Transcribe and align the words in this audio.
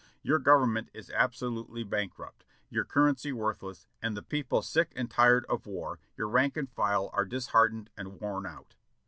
Your 0.23 0.39
Government 0.39 0.89
is 0.95 1.11
absolutely 1.11 1.83
bankrupt, 1.83 2.43
your 2.71 2.83
currency 2.83 3.31
worthless, 3.31 3.85
the 4.01 4.23
people 4.23 4.63
sick 4.63 4.93
and 4.95 5.11
tired 5.11 5.45
of 5.47 5.67
war, 5.67 5.99
your 6.17 6.27
rank 6.27 6.57
and 6.57 6.67
file 6.71 7.11
are 7.13 7.23
disheartened 7.23 7.91
and 7.95 8.19
worn 8.19 8.47
out. 8.47 8.73